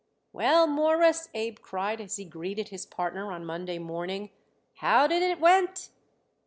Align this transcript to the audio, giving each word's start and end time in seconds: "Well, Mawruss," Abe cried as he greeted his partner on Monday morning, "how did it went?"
"Well, 0.33 0.65
Mawruss," 0.65 1.29
Abe 1.35 1.59
cried 1.59 2.01
as 2.01 2.15
he 2.15 2.25
greeted 2.25 2.69
his 2.69 2.87
partner 2.87 3.31
on 3.31 3.45
Monday 3.45 3.77
morning, 3.77 4.31
"how 4.77 5.05
did 5.05 5.21
it 5.21 5.39
went?" 5.39 5.89